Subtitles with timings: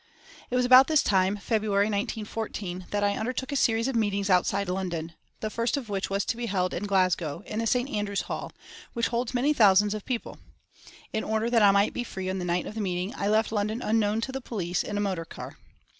[0.49, 4.67] It was about this time, February, 1914, that I undertook a series of meetings outside
[4.67, 7.87] London, the first of which was to be held in Glasgow, in the St.
[7.87, 8.51] Andrews Hall,
[8.93, 10.39] which holds many thousands of people.
[11.13, 13.51] In order that I might be free on the night of the meeting, I left
[13.51, 15.59] London unknown to the police, in a motor car.